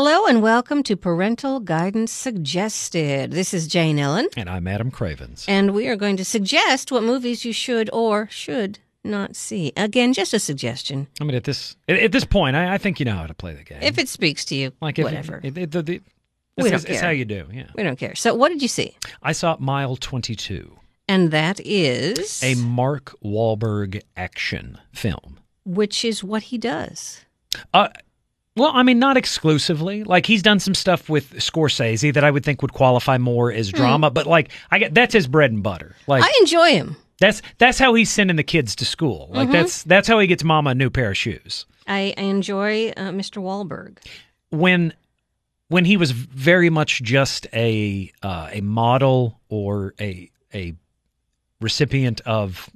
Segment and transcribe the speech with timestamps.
[0.00, 3.32] Hello and welcome to Parental Guidance Suggested.
[3.32, 5.44] This is Jane Ellen, And I'm Adam Cravens.
[5.48, 9.72] and we are going to suggest what movies you should or should not see.
[9.76, 11.08] Again, just a suggestion.
[11.20, 13.54] I mean, at this at, this point, I, I think you know how to play
[13.54, 13.80] the game.
[13.82, 15.40] If it speaks to you, like if whatever.
[15.42, 17.02] It, it, We don't it's- it's care.
[17.02, 17.48] how you do.
[17.52, 17.66] Yeah.
[17.74, 18.14] we don't care.
[18.14, 18.96] So, what did you see?
[19.20, 20.78] I saw Mile 22,
[21.08, 25.40] And that is a Mark Wahlberg action film.
[25.64, 27.24] which is what he does.
[27.74, 27.88] Uh,
[28.58, 30.04] well, I mean, not exclusively.
[30.04, 33.70] Like he's done some stuff with Scorsese that I would think would qualify more as
[33.72, 35.96] drama, but like I get that's his bread and butter.
[36.06, 36.26] Like Hmm.
[36.28, 36.96] I enjoy him.
[37.20, 39.28] that's that's how he's sending the kids to school.
[39.30, 39.52] Like Mm-hmm.
[39.52, 41.64] that's that's how he gets mama a new pair of shoes.
[41.86, 43.40] I, I enjoy uh, Mr.
[43.42, 43.96] Wahlberg.
[44.50, 44.92] when
[45.68, 50.74] when he was very much just a uh, a model or a a
[51.60, 52.68] recipient of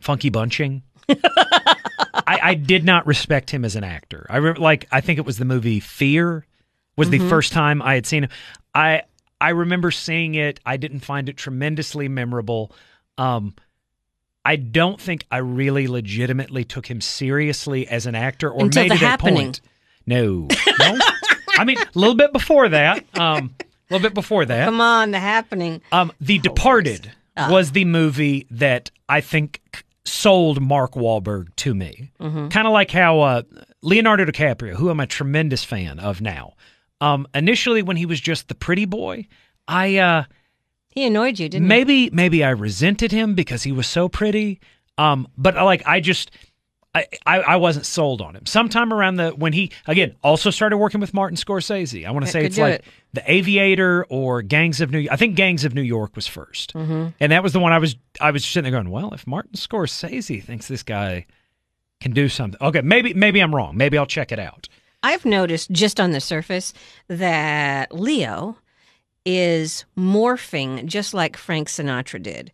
[0.00, 0.82] funky bunching.
[2.28, 4.26] I, I did not respect him as an actor.
[4.28, 6.44] I re- like I think it was the movie Fear
[6.96, 8.30] was the first time I had seen him.
[8.74, 9.02] I
[9.40, 10.60] I remember seeing it.
[10.66, 12.72] I didn't find it tremendously memorable.
[13.16, 13.54] Um,
[14.44, 18.92] I don't think I really legitimately took him seriously as an actor or Until made
[18.92, 19.60] it a point.
[20.06, 20.48] No,
[20.78, 20.98] no.
[21.50, 23.04] I mean, a little bit before that.
[23.18, 24.64] Um, a little bit before that.
[24.64, 25.82] Come on, The Happening.
[25.92, 29.60] Um, The Departed was the movie that I think
[30.08, 32.10] sold Mark Wahlberg to me.
[32.18, 33.42] Kind of like how uh,
[33.82, 36.54] Leonardo DiCaprio, who I'm a tremendous fan of now.
[37.00, 39.26] Um, initially, when he was just the pretty boy,
[39.68, 40.24] I uh,
[40.90, 41.68] He annoyed you, didn't he?
[41.68, 44.60] maybe maybe I resented him because he was so pretty.
[44.96, 46.30] Um, but uh, like I just.
[46.98, 48.46] I, I, I wasn't sold on him.
[48.46, 52.06] Sometime around the when he again also started working with Martin Scorsese.
[52.06, 52.84] I want to say it's like it.
[53.12, 55.08] the Aviator or Gangs of New.
[55.10, 57.08] I think Gangs of New York was 1st mm-hmm.
[57.20, 59.54] and that was the one I was I was sitting there going, well, if Martin
[59.54, 61.26] Scorsese thinks this guy
[62.00, 63.76] can do something, okay, maybe maybe I'm wrong.
[63.76, 64.68] Maybe I'll check it out.
[65.02, 66.74] I've noticed just on the surface
[67.06, 68.58] that Leo
[69.24, 72.50] is morphing just like Frank Sinatra did.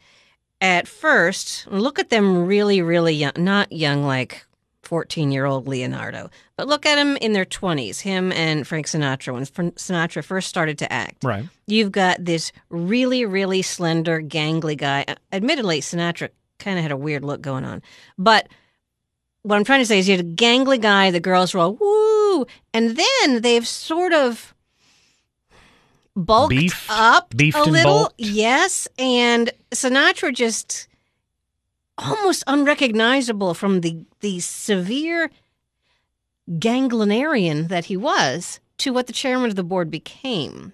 [0.64, 4.47] At first, look at them really, really young, not young like
[4.80, 9.34] 14 year old Leonardo, but look at him in their 20s, him and Frank Sinatra,
[9.34, 11.22] when Sinatra first started to act.
[11.22, 11.44] Right.
[11.66, 15.04] You've got this really, really slender, gangly guy.
[15.30, 17.82] Admittedly, Sinatra kind of had a weird look going on.
[18.16, 18.48] But
[19.42, 21.74] what I'm trying to say is you had a gangly guy, the girls were all
[21.74, 24.53] woo, and then they've sort of
[26.16, 27.92] bulked Beefed- up beefed a little.
[27.92, 28.14] bulked.
[28.19, 30.88] Yes, and Sinatra just
[31.98, 35.30] almost unrecognizable from the the severe
[36.50, 40.72] ganglinarian that he was to what the chairman of the board became.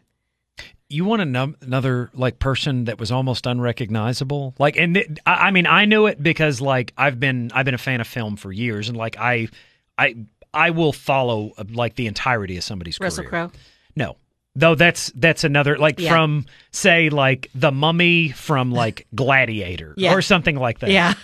[0.89, 4.55] You want num- another like person that was almost unrecognizable?
[4.59, 7.75] Like, and it, I, I mean, I knew it because like I've been I've been
[7.75, 9.49] a fan of film for years, and like I
[9.97, 10.17] I
[10.53, 13.49] I will follow uh, like the entirety of somebody's Russell career.
[13.49, 13.53] Crowe.
[13.95, 14.17] No.
[14.57, 16.11] Though that's that's another like Yeah.
[16.11, 20.15] from say like the mummy from like Gladiator Yeah.
[20.15, 20.91] or something like that.
[20.91, 21.15] Yeah.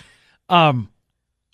[0.49, 0.89] Um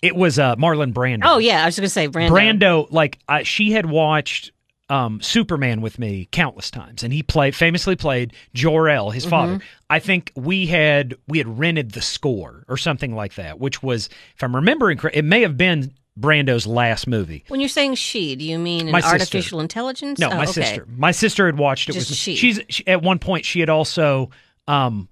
[0.00, 1.22] it was uh Marlon Brando.
[1.24, 2.30] Oh yeah, I was going to say Brando.
[2.30, 4.52] Brando like uh, she had watched
[4.90, 9.60] um Superman with me countless times and he played famously played Jor-El his father.
[9.90, 14.08] I think we had we had rented the score or something like that which was
[14.36, 17.44] if I'm remembering correct it may have been Brando's last movie.
[17.48, 19.12] When you're saying she, do you mean an My sister.
[19.14, 20.18] artificial intelligence?
[20.18, 20.52] No, Oh, my okay.
[20.52, 20.86] sister.
[20.96, 22.36] My sister had watched it Just with she.
[22.36, 24.30] She's she, at one point she had also
[24.68, 25.08] um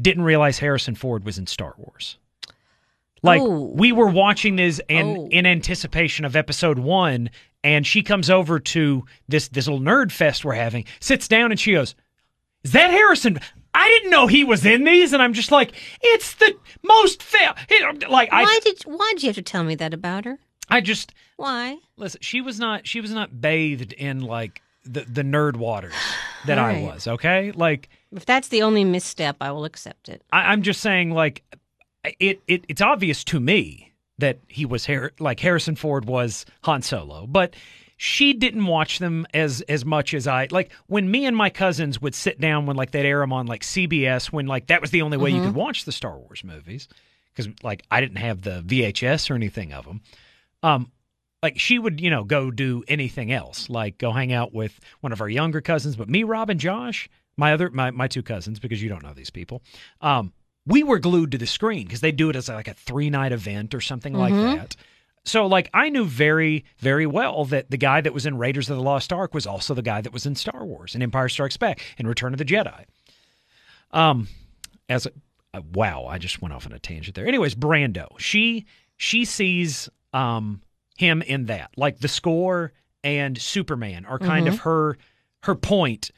[0.00, 2.16] didn't realize Harrison Ford was in Star Wars.
[3.22, 3.72] Like Oh.
[3.74, 5.28] we were watching this and Oh.
[5.30, 7.30] in anticipation of episode 1
[7.64, 11.58] and she comes over to this this little nerd fest we're having, sits down and
[11.60, 11.94] she goes,
[12.62, 13.40] "Is that Harrison?
[13.88, 15.72] I didn't know he was in these." And I'm just like,
[16.02, 17.54] "It's the most fa-.
[18.08, 20.38] like I Why did Why did you have to tell me that about her?
[20.68, 21.78] I just Why?
[21.96, 25.94] Listen, she was not she was not bathed in like the the nerd waters
[26.46, 27.06] that I was.
[27.06, 30.22] Okay, like If that's the only misstep, I will accept it.
[30.32, 31.42] I, I'm just saying, like
[32.20, 36.82] it, it it's obvious to me that he was Har- like Harrison Ford was Han
[36.82, 37.54] Solo, but
[38.00, 42.00] she didn't watch them as as much as I like when me and my cousins
[42.00, 44.92] would sit down when like they'd air them on like CBS when like that was
[44.92, 46.88] the only way you could watch the Star Wars movies
[47.34, 50.00] because like I didn't have the VHS or anything of them.
[50.62, 50.92] Um,
[51.42, 55.12] like she would you know go do anything else like go hang out with one
[55.12, 58.60] of our younger cousins, but me, Rob, and Josh, my other my my two cousins
[58.60, 59.60] because you don't know these people.
[60.00, 60.32] Um,
[60.66, 63.32] we were glued to the screen because they do it as like a three night
[63.32, 64.76] event or something like that.
[65.28, 68.76] So like I knew very very well that the guy that was in Raiders of
[68.76, 71.56] the Lost Ark was also the guy that was in Star Wars and Empire Strikes
[71.56, 72.84] Back and Return of the Jedi.
[73.90, 74.28] Um,
[74.88, 75.10] as a,
[75.54, 77.26] uh, wow, I just went off on a tangent there.
[77.26, 78.66] Anyways, Brando, she
[78.96, 80.62] she sees um
[80.96, 82.72] him in that like the score
[83.04, 84.98] and Superman are kind of her
[85.44, 86.10] her point,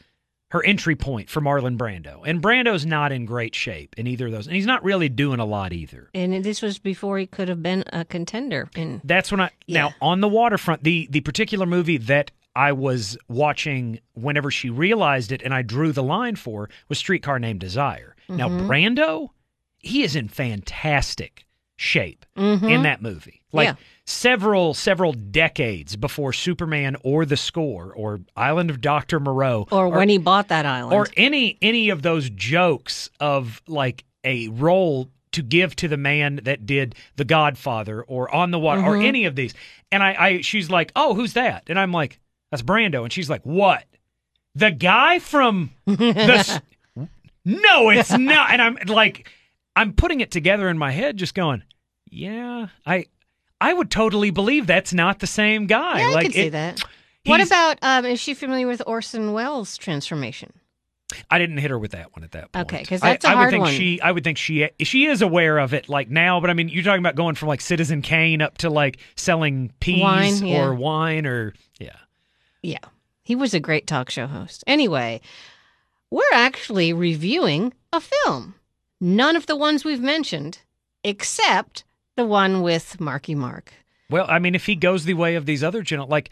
[0.51, 2.23] her entry point for Marlon Brando.
[2.25, 5.41] And Brando's not in great shape in either of those, and he's not really doing
[5.41, 6.11] a lot either.
[6.15, 8.69] And this was before he could have been a contender.
[8.77, 10.85] In That's when I now on the waterfront.
[10.85, 15.93] The the particular movie that I was watching whenever she realized it, and I drew
[15.93, 18.17] the line for was Streetcar Named Desire.
[18.29, 18.69] Now mm-hmm.
[18.69, 19.31] Brando,
[19.79, 21.47] he is in fantastic
[21.81, 22.69] shape mm-hmm.
[22.69, 23.41] in that movie.
[23.53, 23.75] Like Yeah.
[24.05, 30.11] several several decades before Superman or The Score or Island of Doctor Moreau or when
[30.11, 30.93] he bought that island.
[30.93, 36.41] or any any of those jokes of like a role to give to the man
[36.43, 39.07] that did The Godfather or On the Water or mm-hmm.
[39.07, 39.55] any of these.
[39.91, 43.31] And I, I she's like, "Oh, who's that?" And I'm like, "That's Brando." And she's
[43.31, 43.85] like, "What?
[44.55, 46.63] The guy from the
[47.47, 49.31] No, it's not." And I'm like
[49.77, 51.63] I'm putting it together in my head just going,
[52.11, 53.07] "Yeah, I
[53.61, 56.51] I would totally believe that's not the same guy." yeah, I like can see it-
[56.53, 56.83] that.
[57.27, 60.53] What about um, is she familiar with Orson Welles' transformation?
[61.29, 62.73] I didn't hit her with that one at that point.
[62.73, 63.73] Okay, 'cause I- that's a I would hard think one.
[63.75, 64.01] she.
[64.01, 64.69] I would think she.
[64.81, 66.41] She is aware of it, like now.
[66.41, 69.73] But I mean, you're talking about going from like Citizen Kane up to like selling
[69.81, 70.63] peas Wine, yeah.
[70.65, 71.97] or wine or yeah.
[72.63, 72.79] Yeah.
[73.23, 74.65] He was a great talk show host.
[74.67, 75.21] Anyway,
[76.11, 78.55] we're actually reviewing a film.
[79.01, 80.59] None of the ones we've mentioned,
[81.05, 81.85] except
[82.17, 83.73] the one with Marky Mark.
[84.11, 86.31] Well, I mean, if he goes the way of these other general, like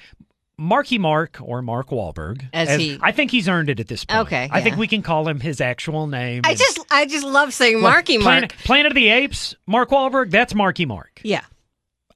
[0.59, 4.21] Marky Mark or Mark Wahlberg, As he- I think he's earned it at this point.
[4.27, 6.43] Okay, I think we can call him his actual name.
[6.45, 8.65] I and- just I just love saying Marky Planet, Mark.
[8.65, 10.31] Planet of the Apes, Mark Wahlberg.
[10.31, 11.21] That's Marky Mark.
[11.23, 11.45] Yeah.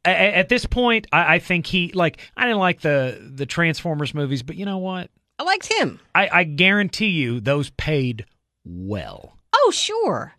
[0.05, 0.09] A-
[0.39, 2.19] at this point, I, I think he like.
[2.37, 5.11] I didn't like the the Transformers movies, but you know what?
[5.39, 6.01] I liked him.
[6.15, 8.27] I, I guarantee you those paid
[8.65, 9.39] well.
[9.55, 10.33] Oh, sure.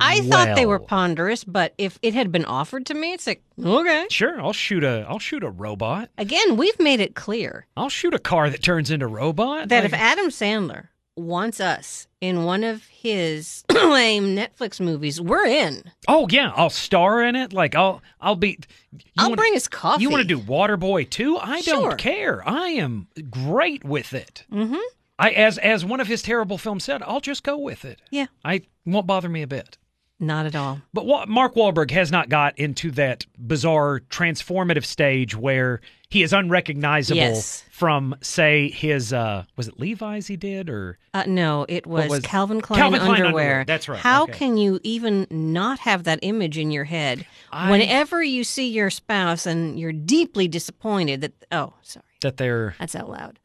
[0.00, 3.42] I thought they were ponderous, but if it had been offered to me, it's like,
[3.62, 4.06] okay.
[4.10, 6.10] Sure, I'll shoot a I'll shoot a robot.
[6.18, 9.68] Again, we've made it clear I'll shoot a car that turns into robot.
[9.68, 15.82] that if Adam Sandler wants us in one of his lame Netflix movies, we're in.
[16.06, 17.52] oh yeah, I'll star in it.
[17.52, 18.58] Like I'll I'll be.
[19.18, 20.02] I'll wanna, bring his coffee.
[20.02, 21.36] You want to do Waterboy too?
[21.38, 21.88] I Sure.
[21.90, 22.48] don't care.
[22.48, 24.44] I am great with it.
[24.52, 24.76] Mm-hmm.
[25.20, 28.00] I as as one of his terrible films said, I'll just go with it.
[28.10, 28.26] Yeah.
[28.44, 29.76] I won't bother me a bit.
[30.20, 30.80] Not at all.
[30.92, 35.80] But Wa- Mark Wahlberg has not got into that bizarre transformative stage where
[36.10, 37.62] he is unrecognizable Yes.
[37.70, 42.20] from, say, his uh, was it Levi's he did or Uh, no, it was, was-
[42.24, 43.26] Calvin Klein, Calvin Klein underwear.
[43.26, 43.64] underwear.
[43.64, 44.00] That's right.
[44.00, 44.32] How Okay.
[44.32, 48.90] can you even not have that image in your head I- whenever you see your
[48.90, 51.32] spouse and you're deeply disappointed that?
[51.52, 53.38] Oh, sorry, that they're that's out loud.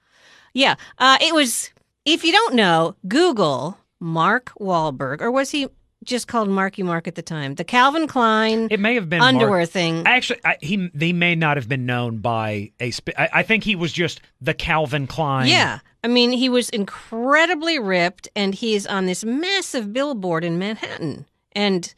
[0.54, 1.70] Yeah, uh, it was.
[2.06, 5.68] If you don't know, Google Mark Wahlberg, or was he
[6.06, 7.56] just called Marky Mark at the time?
[7.56, 10.04] The Calvin Klein it may have been Mark- underwear thing.
[10.06, 12.92] Actually, I, he he may not have been known by a.
[12.92, 15.48] Spe- I, I think he was just the Calvin Klein.
[15.48, 15.80] Yeah.
[16.04, 21.26] I mean, he was incredibly ripped, and he's on this massive billboard in Manhattan.
[21.54, 21.94] And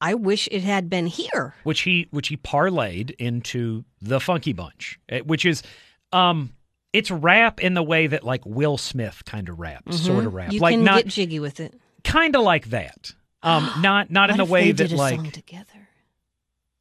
[0.00, 1.54] I wish it had been here.
[1.64, 5.62] which he which he parlayed into the Funky Bunch, which is,
[6.12, 6.52] um,
[6.92, 10.46] it's rap in the way that like Will Smith kind of raps, sort of rap,
[10.46, 10.54] Mm-hmm.
[10.54, 11.74] You like can not get jiggy with it.
[12.04, 13.12] Kind of like that.
[13.42, 15.64] Um, not not in the way that like together.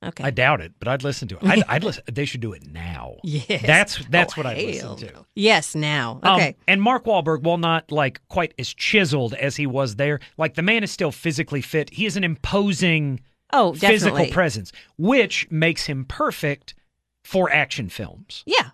[0.05, 0.23] Okay.
[0.25, 1.43] I doubt it, but I'd listen to it.
[1.43, 2.03] I'd, I'd listen.
[2.11, 3.15] They should do it now.
[3.23, 3.63] yes.
[3.65, 5.05] That's that's Oh, what I listen to.
[5.11, 5.25] no.
[5.33, 6.19] Yes, now.
[6.21, 6.55] Um, Okay.
[6.67, 10.61] and Mark Wahlberg, while not like quite as chiseled as he was there, like the
[10.61, 11.89] man is still physically fit.
[11.89, 13.89] He is an imposing oh, definitely.
[13.97, 16.75] physical presence, which makes him perfect
[17.23, 18.43] for action films.
[18.45, 18.69] Yeah.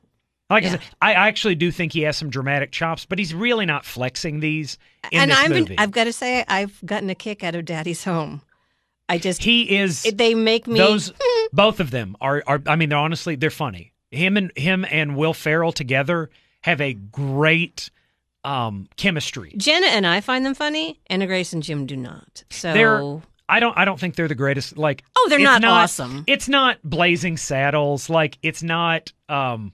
[0.53, 3.65] Like I said, I actually do think he has some dramatic chops, but he's really
[3.65, 4.77] not flexing these
[5.11, 5.75] in and I've movie.
[5.77, 8.41] I've got to say, I've gotten a kick out of Daddy's Home.
[9.09, 10.79] I just, he is they make me.
[10.79, 11.11] those
[11.53, 13.93] both of them are are I mean they're honestly they're funny.
[14.11, 16.29] Him and him and Will Ferrell together
[16.61, 17.89] have a great
[18.43, 19.53] um chemistry.
[19.57, 20.99] Jenna and I find them funny.
[21.07, 22.43] Anna Grace and Jim do not.
[22.49, 25.63] So They're I don't I don't think they're the greatest like Oh, they're it's not
[25.63, 26.23] awesome.
[26.27, 29.73] It's not Blazing Saddles, like it's not um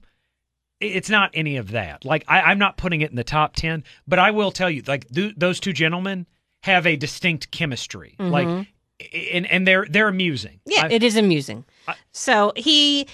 [0.80, 2.04] it's not any of that.
[2.04, 4.82] Like I, I'm not putting it in the top ten, but I will tell you,
[4.86, 6.26] like th- those two gentlemen
[6.62, 8.16] have a distinct chemistry.
[8.18, 10.60] Like and and they're they're amusing.
[10.66, 10.70] Mm-hmm.
[10.72, 11.64] Yeah, I- it is amusing.
[11.88, 13.06] I- so he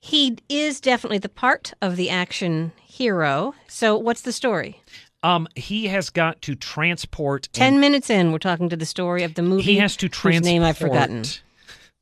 [0.00, 3.54] he is definitely the part of the action hero.
[3.68, 4.80] So what's the story?
[5.22, 9.22] um he has got to transport Ten and minutes in, we're talking to the story
[9.22, 9.62] of the movie.
[9.62, 11.24] he has to whose transport name I've forgotten.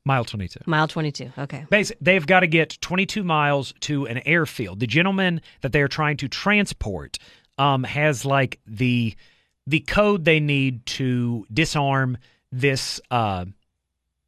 [0.05, 0.61] Mile 22.
[0.65, 1.31] Mile twenty two.
[1.37, 1.65] Okay.
[1.71, 4.79] Basi- they've got to get 22 miles to an airfield.
[4.79, 7.17] The gentleman that they are trying to transport
[7.57, 9.15] um, has like the
[9.67, 12.17] the code they need to disarm
[12.51, 13.45] this uh,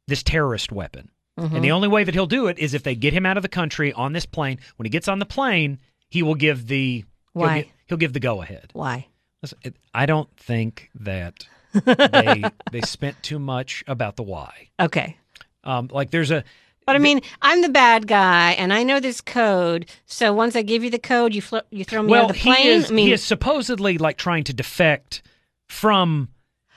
[0.06, 1.08] this terrorist weapon.
[1.38, 3.42] And the only way that he'll do it is if they get him out of
[3.42, 4.58] the country on this plane.
[4.76, 6.98] When he gets on the plane, he will give the
[7.32, 7.62] he'll Why?
[7.62, 8.70] gi- He'll, give the go ahead.
[8.74, 9.06] Why?
[9.42, 14.68] Listen, it, I don't think that they they spent too much about the why.
[14.78, 15.16] Okay.
[15.64, 16.44] Um, like there's a
[16.86, 19.86] But I mean, I'm the bad guy, and I know this code.
[20.06, 22.36] So once I give you the code, you fl- you throw me well, out of
[22.36, 22.56] the plane.
[22.56, 25.22] he is I mean, he is supposedly like trying to defect
[25.68, 26.28] from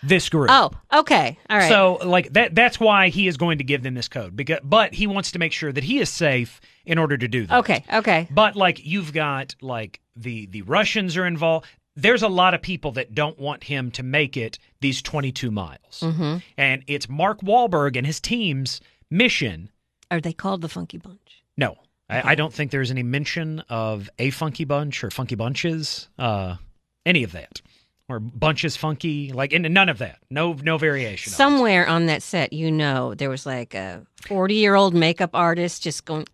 [0.04, 0.50] this group.
[0.52, 1.70] oh, okay, all right.
[1.70, 4.94] So like that that's why he is going to give them this code because but
[4.94, 7.58] he wants to make sure that he is safe in order to do that.
[7.60, 11.66] okay, okay, But like you've got like the the Russians are involved.
[11.96, 16.02] There's a lot of people that don't want him to make it these 22 miles.
[16.02, 19.70] hmm And it's Mark Wahlberg and his team's mission.
[20.12, 21.44] Are they called the Funky Bunch?
[21.58, 21.78] No.
[22.10, 26.58] I, I don't think there's any mention of a funky bunch or funky bunches, uh,
[27.04, 27.62] any of that,
[28.08, 30.20] or bunches funky, like and none of that.
[30.30, 31.34] No, no variation.
[31.34, 35.82] Somewhere on that set, you know, there was like a 40 year old makeup artist
[35.82, 36.28] just going,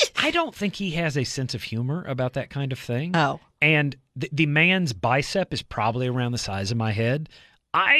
[0.16, 3.14] I don't think he has a sense of humor about that kind of thing.
[3.16, 7.28] oh, and the, the man's bicep is probably around the size of my head.
[7.74, 7.96] I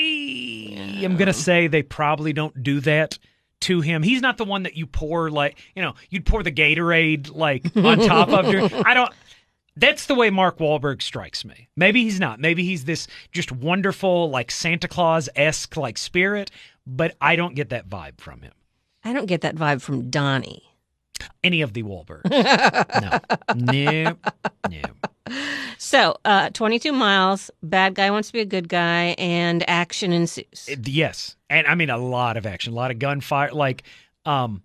[1.02, 3.18] am going to say they probably don't do that
[3.60, 4.02] to him.
[4.02, 7.64] He's not the one that you pour like, you know, you'd pour the Gatorade like
[7.76, 9.12] on top of your I don't
[9.78, 11.68] that's the way Mark Wahlberg strikes me.
[11.76, 12.40] Maybe he's not.
[12.40, 16.50] Maybe he's this just wonderful, like Santa Claus esque like spirit,
[16.84, 18.52] but I don't get that vibe from him.
[19.04, 20.64] I don't get that vibe from Donnie.
[21.44, 22.28] Any of the Wahlbergs.
[23.54, 23.72] no.
[23.72, 24.16] No.
[24.70, 25.34] No.
[25.76, 30.68] So, uh, 22 miles, bad guy wants to be a good guy, and action ensues.
[30.84, 33.52] Yes, and I mean a lot of action, a lot of gunfire.
[33.52, 33.82] Like,
[34.25, 34.62] um,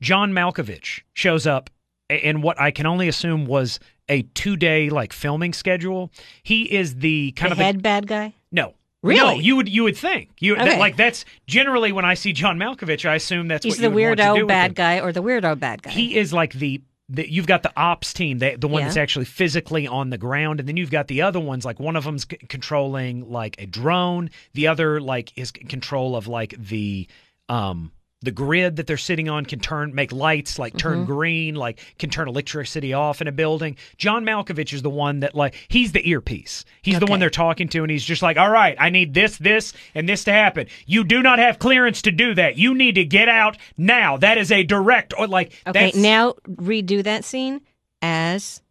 [0.00, 1.70] John Malkovich shows up
[2.10, 6.10] in what I can only assume was a two-day like filming schedule.
[6.42, 8.34] He is the kind the of the- bad guy?
[8.52, 8.74] no.
[9.04, 9.20] Really?
[9.20, 12.58] No, you would you would think you that- like that's generally when I see John
[12.58, 15.00] Malkovich, I assume that's He's what the you would want to do weirdo bad guy
[15.00, 15.90] or the weirdo bad guy.
[15.90, 16.80] He is like the,
[17.10, 18.86] the you've got the ops team, the, the one Yeah.
[18.86, 21.66] that's actually physically on the ground, and then you've got the other ones.
[21.66, 26.26] Like one of them's c- controlling like a drone, the other like is control of
[26.26, 27.06] like the
[27.50, 27.92] um
[28.24, 31.04] the grid that they're sitting on can turn make lights like turn Mm-hmm.
[31.12, 33.76] green, like can turn electricity off in a building.
[33.96, 36.64] John Malkovich is the one that like he's the earpiece.
[36.82, 39.36] He's the one they're talking to, and he's just like, "All right, I need this,
[39.38, 40.66] this, and this to happen.
[40.86, 42.56] You do not have clearance to do that.
[42.56, 44.16] You need to get out now.
[44.16, 47.60] That is a direct or like okay, now redo that scene
[48.02, 48.62] as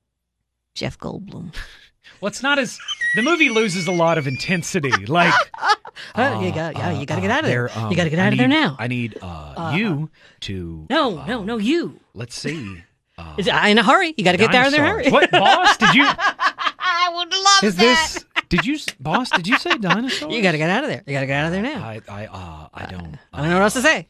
[0.76, 1.54] Jeff Goldblum.
[2.24, 2.80] Well, it's not as
[3.16, 4.92] the movie loses a lot of intensity.
[5.08, 5.34] Like,
[6.16, 7.70] Oh, you got, yeah, you got to get uh, out of there.
[7.78, 8.78] um, you got to get I out of there need- now.
[8.80, 10.88] I need uh, you to.
[10.90, 12.00] no, uh, no, no, you.
[12.14, 12.82] Let's see.
[13.16, 14.16] Uh, Is- In a hurry.
[14.18, 14.86] You got to get out of there.
[14.86, 14.94] in a.
[15.04, 15.12] Hurry.
[15.12, 15.78] What, boss?
[15.78, 16.04] Did you?
[16.08, 18.12] I would love Is that.
[18.16, 18.26] this?
[18.50, 19.30] Did you, boss?
[19.30, 20.34] Did you say dinosaurs?
[20.34, 21.04] You got to get out of there.
[21.06, 21.84] You got to get out of there now.
[21.84, 23.16] I, I, uh, I don't.
[23.32, 24.08] I don't know what else to say.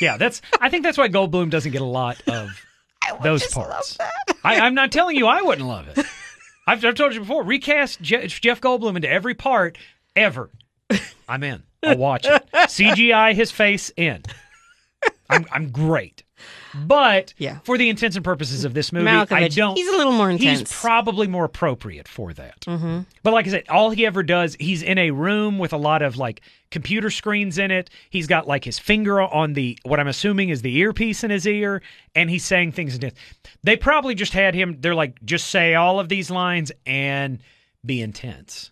[0.00, 0.40] Yeah, that's.
[0.58, 2.48] I think that's why Goldblum doesn't get a lot of
[3.22, 3.98] those parts.
[4.42, 6.06] I, I'm not telling you I wouldn't love it.
[6.66, 7.42] I've, I've told you before.
[7.42, 9.76] Recast Je- Jeff Goldblum into every part
[10.14, 10.50] ever.
[11.28, 11.62] I'm in.
[11.82, 12.44] I'll watch it.
[12.54, 14.22] CGI his face in.
[15.28, 16.22] I'm I'm great.
[16.74, 17.58] But Yeah.
[17.64, 19.76] for the intents and purposes of this movie, I don't.
[19.76, 20.60] he's a little more intense.
[20.60, 22.60] He's probably more appropriate for that.
[22.62, 23.00] mm-hmm.
[23.22, 26.00] But like I said, all he ever does, he's in a room with a lot
[26.02, 27.90] of like computer screens in it.
[28.08, 31.46] He's got like his finger on the what I'm assuming is the earpiece in his
[31.46, 31.82] ear,
[32.14, 32.96] and he's saying things.
[32.96, 33.12] In.
[33.62, 34.78] They probably just had him.
[34.80, 37.40] They're like, just say all of these lines and
[37.84, 38.70] be intense.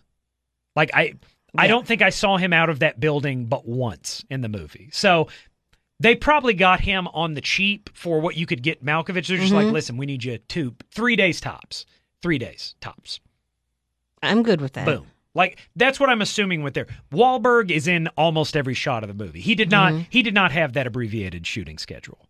[0.75, 1.13] Like I,
[1.55, 4.89] I don't think I saw him out of that building but once in the movie.
[4.91, 5.27] So.
[6.01, 9.27] They probably got him on the cheap for what you could get Malkovich.
[9.27, 9.71] They're just like, Mhm.
[9.71, 11.85] listen, we need you two, three days tops,
[12.21, 13.19] three days tops.
[14.23, 14.85] I'm good with that.
[14.85, 15.05] Boom.
[15.33, 16.87] Like that's what I'm assuming with there.
[17.11, 19.41] Wahlberg is in almost every shot of the movie.
[19.41, 20.05] He did not Mhm.
[20.09, 22.27] he did not have that abbreviated shooting schedule.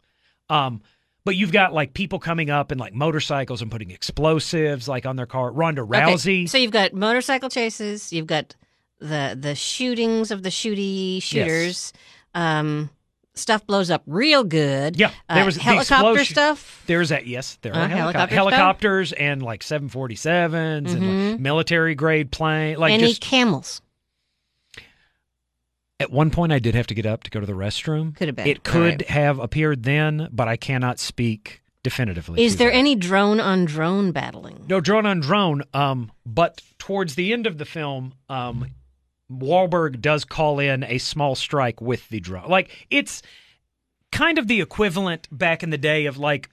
[0.49, 0.81] Um
[1.23, 5.15] but you've got like people coming up in like motorcycles and putting explosives like on
[5.15, 5.51] their car.
[5.51, 6.49] Ronda Okay, Rousey.
[6.49, 8.11] So you've got motorcycle chases.
[8.13, 8.55] You've got
[8.99, 11.93] the the shootings of the shooty shooters.
[12.35, 12.89] Um,
[13.41, 14.95] stuff blows up real good.
[14.97, 16.33] yeah, there Uh, was the helicopter explosion.
[16.33, 16.83] stuff.
[16.87, 18.31] There's that yes, there Uh, are helicop- helicopter stuff?
[18.31, 23.81] helicopters and like 747s and like military grade plane like Any just camels
[25.99, 28.15] at one point I did have to get up to go to the restroom.
[28.15, 28.47] could have been.
[28.47, 29.09] It could right.
[29.09, 32.43] have appeared then, but I cannot speak definitively.
[32.43, 32.75] Is there that.
[32.75, 34.65] any drone on drone battling?
[34.67, 35.61] no drone on drone?
[35.73, 38.67] Um, but towards the end of the film, um,
[39.31, 42.49] Wahlberg does call in a small strike with the drone.
[42.49, 43.21] Like it's
[44.11, 46.49] kind of the equivalent back in the day of like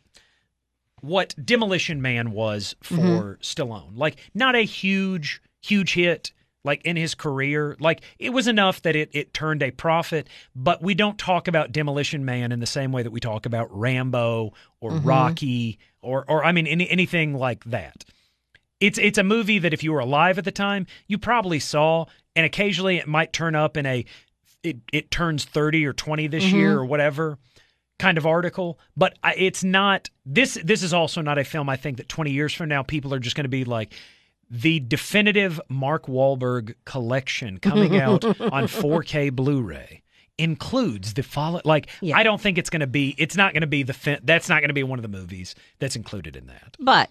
[1.01, 3.41] what Demolition Man was for Mm-hmm.
[3.43, 3.97] Stallone.
[3.97, 6.33] Like not a huge, huge hit.
[6.65, 7.77] like in his career.
[7.81, 11.73] Like it was enough that it it turned a profit, but we don't talk about
[11.73, 16.45] Demolition Man in the same way that we talk about Rambo or Rocky or or
[16.45, 18.05] I mean any, anything like that.
[18.81, 22.07] It's it's a movie that if you were alive at the time, you probably saw,
[22.39, 24.05] and occasionally it might turn up in a
[24.63, 26.57] it it turns 30 or 20 this mm-hmm.
[26.57, 27.37] year or whatever
[27.99, 31.77] kind of article, but I- it's not this this is also not a film I
[31.77, 33.93] think that 20 years from now people are just going to be like
[34.49, 38.35] the definitive Mark Wahlberg collection coming out on
[38.69, 40.03] 4K Blu-ray
[40.39, 42.17] includes the follow like Yeah.
[42.17, 44.49] I don't think it's going to be it's not going to be the fi- that's
[44.49, 46.77] not going to be one of the movies that's included in that.
[46.79, 47.11] But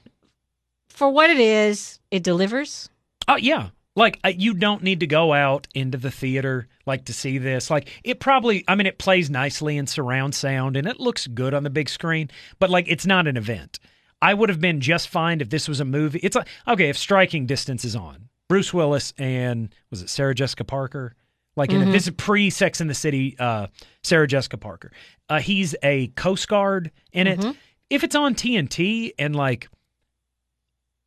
[0.87, 2.89] for what it is, it delivers.
[3.27, 3.71] Oh yeah.
[3.97, 7.71] Like you don't need to go out into the theater like to see this.
[7.71, 11.55] Like it probably I mean it plays nicely in surround sound and it looks good
[11.55, 13.79] on the big screen, but like it's not an event.
[14.21, 16.19] I would have been just fine if this was a movie.
[16.21, 18.29] It's like okay, if Striking Distance is on.
[18.47, 21.15] Bruce Willis and was it Sarah Jessica Parker?
[21.55, 23.65] Like in this is pre Sex in the City uh
[24.03, 24.91] Sarah Jessica Parker.
[25.27, 27.43] Uh he's a Coast Guard in it.
[27.89, 29.69] If it's on TNT and like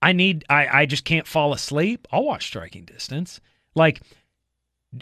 [0.02, 2.08] I need I I just can't fall asleep.
[2.12, 3.40] I'll watch Striking Distance.
[3.74, 4.00] Like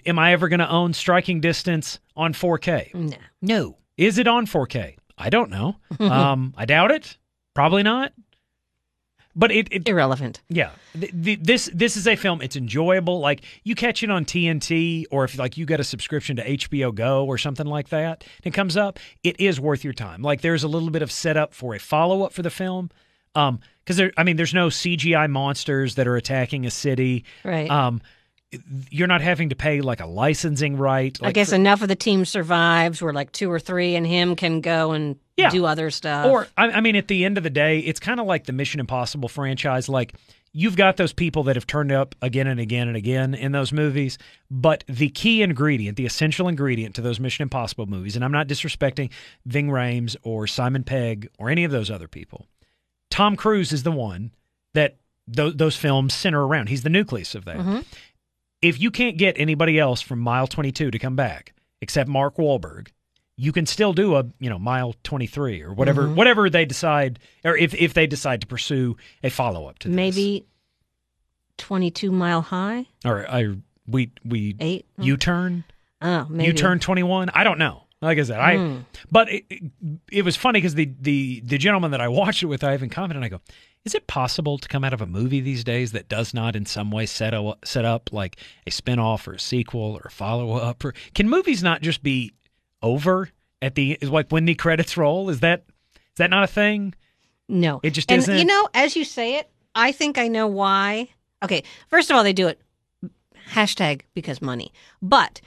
[0.04, 2.94] am I ever going to own Striking Distance on 4K?
[2.94, 3.16] No.
[3.40, 3.78] No.
[3.96, 4.96] Is it on 4K?
[5.16, 5.76] I don't know.
[6.00, 7.16] um I doubt it.
[7.54, 8.12] Probably not.
[9.36, 10.40] But it, it Irrelevant.
[10.48, 12.42] yeah, th- th- this this is a film.
[12.42, 13.20] It's enjoyable.
[13.20, 16.92] Like you catch it on TNT, or if like you get a subscription to HBO
[16.92, 18.98] Go or something like that, and it comes up.
[19.22, 20.22] It is worth your time.
[20.22, 22.90] Like there's a little bit of setup for a follow up for the film,
[23.38, 24.12] um, because there.
[24.16, 27.25] I mean, there's no CGI monsters that are attacking a city.
[27.45, 27.71] Right.
[27.71, 28.00] Um,
[28.90, 31.18] you're not having to pay like a licensing right.
[31.23, 34.37] I guess for- enough of the team survives where like two or three and him
[34.37, 35.50] can go and Yeah.
[35.50, 36.26] do other stuff.
[36.26, 38.54] Or I, I mean, at the end of the day, it's kind of like the
[38.54, 39.87] Mission Impossible franchise.
[39.90, 40.14] Like
[40.52, 43.71] you've got those people that have turned up again and again and again in those
[43.71, 44.16] movies,
[44.50, 48.49] but the key ingredient, the essential ingredient to those Mission Impossible movies, and I'm not
[48.49, 49.11] disrespecting
[49.45, 52.47] Ving Rhames or Simon Pegg or any of those other people.
[53.10, 54.32] Tom Cruise is the one
[54.74, 54.96] that
[55.34, 56.68] th- those films center around.
[56.68, 57.56] He's the nucleus of that.
[57.56, 57.80] Mm-hmm.
[58.60, 62.88] If you can't get anybody else from Mile 22 to come back except Mark Wahlberg,
[63.37, 66.16] you can still do a you know mile 23 or whatever mm-hmm.
[66.16, 69.94] whatever they decide or if if they decide to pursue a follow up to this.
[69.94, 70.44] maybe
[71.56, 73.54] 22 mile high, or I
[73.87, 74.87] we we eight.
[74.98, 75.64] U turn
[76.00, 76.46] Oh, maybe.
[76.48, 78.76] U turn 21 I don't know like I said I Hmm.
[79.11, 79.62] but it, it,
[80.11, 82.88] it was funny because the the the gentleman that I watched it with I even
[82.90, 83.40] commented I go
[83.84, 86.66] is it possible to come out of a movie these days that does not in
[86.66, 90.84] some way set a, set up like a spin-off or a sequel or a follow-up
[90.84, 92.32] or can movies not just be
[92.82, 93.30] over
[93.62, 95.64] at the like when the credits roll is that
[95.96, 96.94] is that not a thing
[97.48, 97.80] No.
[97.82, 101.08] It just and isn't- You know, as you say it, I think I know why.
[101.42, 102.61] Okay, first of all, they do it
[103.52, 104.72] hashtag because money.
[105.00, 105.40] But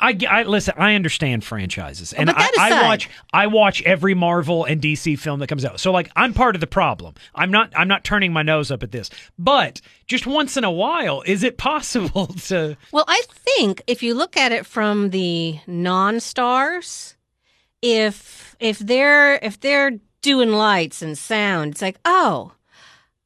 [0.00, 0.74] I, I listen.
[0.76, 3.10] I understand franchises, and I, I watch.
[3.32, 5.80] I watch every Marvel and DC film that comes out.
[5.80, 7.14] So, like, I'm part of the problem.
[7.34, 7.72] I'm not.
[7.76, 9.10] I'm not turning my nose up at this.
[9.38, 12.76] But just once in a while, is it possible to?
[12.92, 17.16] well, I think if you look at it from the non-stars,
[17.82, 22.52] if if they're if they're doing lights and sound, it's like, "Oh,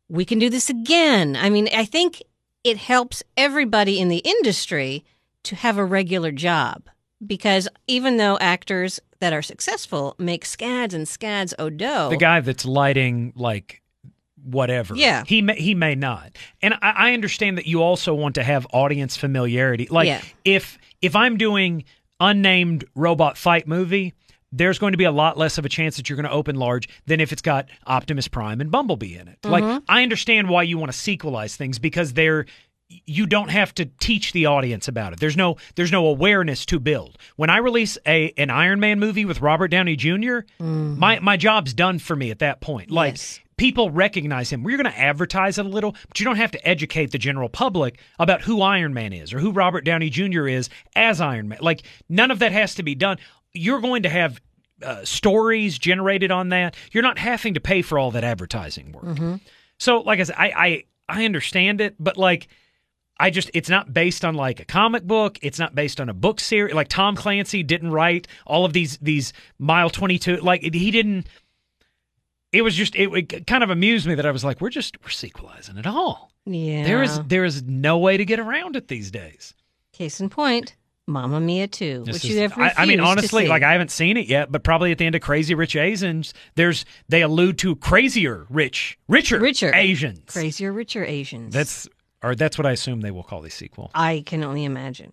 [0.09, 2.23] we can do this again." I mean, I think
[2.65, 5.05] it helps everybody in the industry
[5.45, 6.89] to have a regular job
[7.25, 12.65] because even though actors that are successful make scads and scads odo The guy that's
[12.65, 13.83] lighting like
[14.45, 14.95] whatever.
[14.95, 15.25] Yeah.
[15.27, 16.37] He may he may not.
[16.63, 19.89] And I, I understand that you also want to have audience familiarity.
[19.91, 20.23] Like Yeah.
[20.45, 21.85] if if I'm doing
[22.21, 24.15] unnamed robot fight movie,
[24.53, 26.57] there's going to be a lot less of a chance that you're going to open
[26.57, 29.41] large than if it's got Optimus Prime and Bumblebee in it.
[29.43, 29.51] Mm-hmm.
[29.51, 32.47] Like I understand why you want to sequelize things because they're
[33.05, 35.21] you don't have to teach the audience about it.
[35.21, 37.19] There's no there's no awareness to build.
[37.37, 41.75] When I release a an Iron Man movie with Robert Downey Jr., my my job's
[41.75, 42.91] done for me at that point.
[42.91, 43.41] Like Yes.
[43.59, 44.63] people recognize him.
[44.63, 47.51] We're going to advertise it a little, but you don't have to educate the general
[47.51, 50.47] public about who Iron Man is or who Robert Downey Jr.
[50.49, 51.59] is as Iron Man.
[51.61, 53.19] Like none of that has to be done.
[53.59, 54.41] You're going to have
[54.83, 56.77] uh, stories generated on that.
[56.93, 59.41] You're not having to pay for all that advertising work.
[59.79, 62.49] So, like I said, I, I I understand it, but like.
[63.21, 65.41] I just it's not based on like a comic book.
[65.43, 66.73] It's not based on a book series.
[66.73, 70.37] Like Tom Clancy didn't write all of these these mile twenty two.
[70.37, 71.27] Like he didn't.
[72.53, 75.03] It was just it, it kind of amused me that I was like, we're just
[75.03, 76.31] we're sequelizing it all.
[76.47, 79.53] yeah There is there is no way to get around it these days.
[79.93, 80.77] case in point
[81.09, 83.91] Mamma Mia 2, This which is- you have I, I mean, honestly, like I haven't
[83.91, 87.59] seen it yet, but probably at the end of Crazy Rich Asians, there's they allude
[87.59, 89.75] to crazier rich, richer, Richer.
[89.75, 90.33] Asians.
[90.33, 91.53] crazier, richer Asians.
[91.55, 91.89] That's
[92.23, 93.91] or that's what I assume they will call the sequel.
[93.95, 95.13] I can only imagine.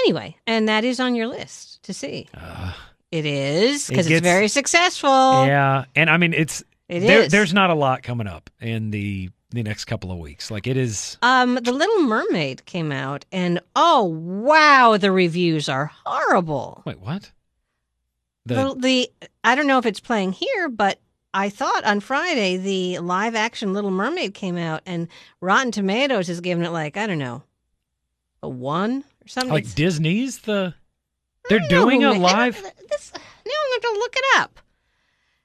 [0.00, 2.26] Anyway, and that is on your list to see.
[2.34, 2.72] Uh,
[3.10, 5.46] It is It because it's very successful.
[5.46, 7.32] yeah, and I mean it's It there, is.
[7.32, 10.50] there's not a lot coming up in the the next couple of weeks.
[10.50, 11.16] Like it is.
[11.22, 16.82] Um, The Little Mermaid came out, and oh wow, the reviews are horrible.
[16.84, 17.30] Wait, what?
[18.46, 19.10] The The, the
[19.44, 20.98] I don't know if it's playing here, but
[21.34, 25.08] I thought on Friday the live action Little Mermaid came out, and
[25.40, 27.42] Rotten Tomatoes has given it like I don't know,
[28.42, 29.52] a one or something.
[29.52, 30.74] like Disney's the
[31.48, 32.54] they're don't know doing a live
[32.88, 34.60] This, now I'm going to look it up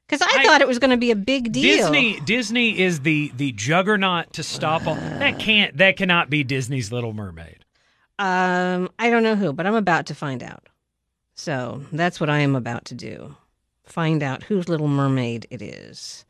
[0.08, 1.78] because I, I- thought it was going to be a big deal.
[1.92, 6.92] Disney Disney is the the juggernaut to stop all that can't that cannot be Disney's
[6.92, 7.66] Little Mermaid.
[8.20, 10.68] Um, I don't know who, but I'm about to find out.
[11.36, 13.36] So that's what I am about to do.
[13.86, 16.26] Find out whose Little Mermaid it is.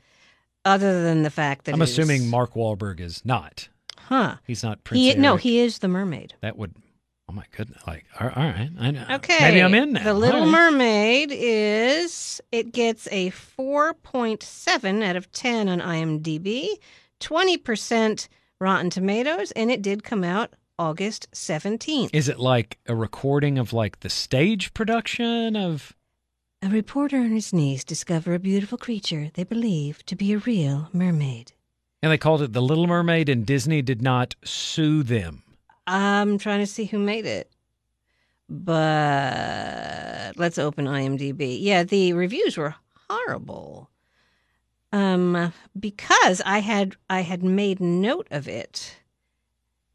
[0.65, 3.69] Other than the fact that I'm assuming Mark Wahlberg is not.
[3.97, 4.35] huh?
[4.45, 5.01] He's not Prince.
[5.01, 6.33] He no, he is the mermaid.
[6.41, 6.73] That would.
[7.29, 7.81] Oh my goodness!
[7.85, 9.05] Like, all all right, I know.
[9.11, 10.03] Okay, maybe I'm in now.
[10.03, 10.49] The Little right.
[10.49, 16.69] Mermaid is it gets a 4.7 out of 10 on IMDb,
[17.19, 18.27] 20%
[18.61, 22.11] Rotten Tomatoes, and it did come out August 17th.
[22.13, 25.93] Is it like a recording of like the stage production of?
[26.63, 30.89] A reporter on his knees discover a beautiful creature they believe to be a real
[30.91, 31.53] mermaid.
[32.01, 35.43] And they called it The Little Mermaid, and Disney did not sue them.
[35.88, 37.50] I'm trying to see who made it.
[38.50, 41.58] But let's open IMDb.
[41.60, 42.76] Yeah, the reviews were
[43.10, 43.89] horrible.
[44.91, 48.97] Um because I had I had made note of it.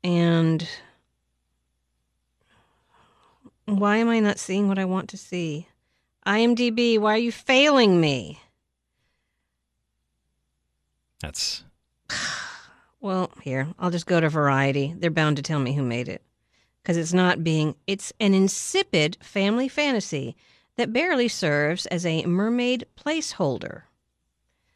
[0.05, 0.69] And
[3.67, 5.69] why am I not seeing what I want to see?
[6.27, 8.41] IMDb, why are you failing me?
[11.21, 11.65] That's
[13.03, 14.95] Well, here, I'll just go to Variety.
[14.97, 16.23] They're bound to tell me who made it.
[16.81, 20.37] Because it's not being, it's an insipid family fantasy
[20.77, 23.83] that barely serves as a mermaid placeholder.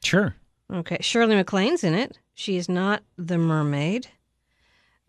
[0.05, 0.35] sure.
[0.73, 2.19] Okay, Shirley MacLaine's in it.
[2.35, 4.09] She is not the mermaid.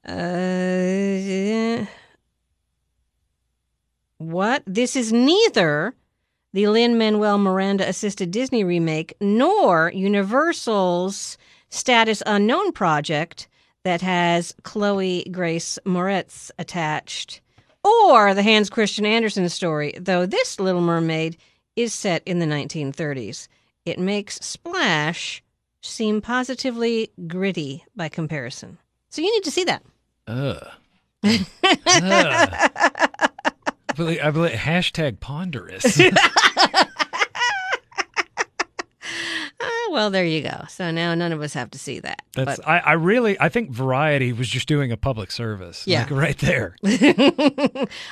[0.07, 1.87] Uh,
[4.19, 4.61] what?
[4.67, 5.95] This is neither
[6.53, 13.47] the Lin Manuel Miranda assisted Disney remake nor Universal's Status Unknown project
[13.83, 17.41] that has Chloe Grace Moretz attached,
[17.83, 21.37] or the Hans Christian Andersen story, though this Little Mermaid
[21.75, 23.47] is set in the 1930s.
[23.85, 25.41] It makes Splash
[25.81, 28.77] seem positively gritty by comparison.
[29.09, 29.83] So you need to see that.
[30.27, 30.67] Ugh.
[31.23, 31.39] Ugh.
[32.03, 35.99] I believe, I believe hashtag ponderous.
[39.87, 40.65] Ah, well, there you go.
[40.69, 42.21] So now none of us have to see that.
[42.33, 45.85] That's But I, I really I think Variety was just doing a public service.
[45.87, 46.01] Yeah.
[46.01, 46.75] Like right there.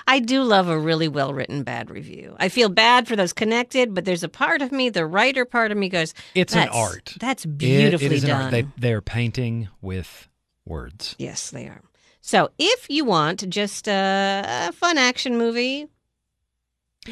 [0.07, 2.35] I do love a really well written bad review.
[2.39, 5.71] I feel bad for those connected, but there's a part of me, the writer part
[5.71, 7.15] of me goes, It's an art.
[7.19, 8.41] That's It- beautifully it is an done.
[8.43, 8.51] art.
[8.51, 10.27] They they're painting with
[10.65, 11.15] words.
[11.17, 11.81] Yes, they are.
[12.21, 15.87] So if you want just a, a fun action movie,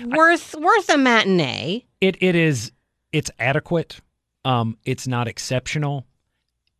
[0.06, 1.86] worth worth a matinee.
[2.02, 2.72] It it is
[3.12, 4.00] it's adequate.
[4.46, 6.06] Um it's not exceptional.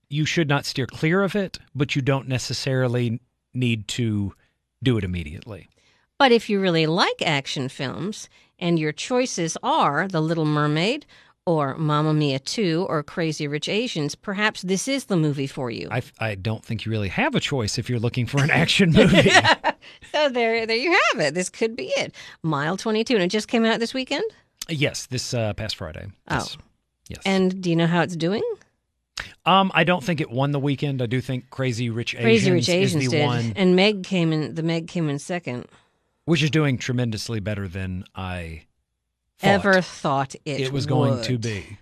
[0.10, 3.20] You should not steer clear of it, but you don't necessarily
[3.54, 4.34] need to
[4.84, 5.70] do it immediately.
[6.20, 11.06] But if you really like action films and your choices are The Little Mermaid
[11.46, 15.90] or Mamma Mia 2 or Crazy Rich Asians, perhaps this is the movie for you.
[15.92, 18.92] I, I don't think you really have a choice if you're looking for an action
[18.96, 19.30] movie.
[20.12, 21.34] so there there you have it.
[21.34, 22.14] This could be it.
[22.44, 24.24] Mile 22 and it just came out this weekend?
[24.70, 26.08] yes, this uh, past Friday.
[26.30, 26.46] Oh.
[27.14, 27.22] Yes.
[27.26, 28.44] And do you know how it's doing?
[29.46, 31.02] um, I don't think it won the weekend.
[31.02, 33.26] I do think Crazy Rich Asians, Crazy Rich Asians is the did.
[33.26, 35.66] one, And Meg came in the Meg came in second.
[36.26, 38.64] which is doing tremendously better than I
[39.40, 41.78] thought Ever thought it, it was going to be.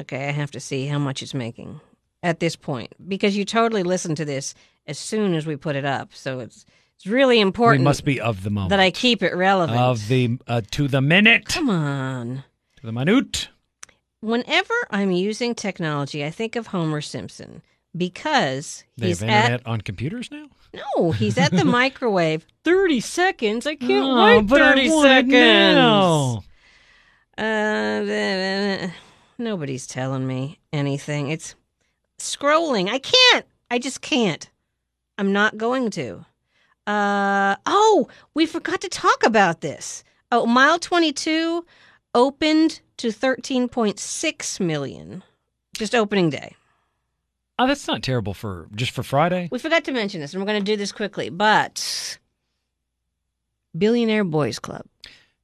[0.00, 1.80] Okay, I have to see how much it's making
[2.22, 4.54] at this point because you totally listened to this
[4.86, 6.12] as soon as we put it up.
[6.12, 8.70] So it's it's really We important must be of the moment.
[8.70, 9.78] that I keep it relevant.
[9.78, 12.42] of the uh, to the minute, Come on.
[12.80, 13.48] to the minute.
[14.26, 17.62] Whenever I'm using technology, I think of Homer Simpson
[17.96, 20.46] because They he's have at on computers now.
[20.74, 22.44] no, he's at the microwave.
[22.64, 23.66] Thirty seconds.
[23.68, 26.44] I can't Oh, wait thirty seconds.
[27.38, 28.88] Uh,
[29.38, 31.28] nobody's telling me anything.
[31.30, 31.54] It's
[32.18, 32.88] scrolling.
[32.88, 33.46] I can't.
[33.70, 34.50] I just can't.
[35.18, 36.24] I'm not going to.
[36.86, 40.02] Uh oh, we forgot to talk about this.
[40.32, 41.64] Oh, mile 22
[42.14, 45.22] opened to 13.6 million.
[45.76, 46.54] Just opening day.
[47.58, 49.48] Oh, that's not terrible for just for Friday.
[49.50, 52.18] We forgot to mention this, and we're going to do this quickly, but
[53.76, 54.84] Billionaire Boys Club.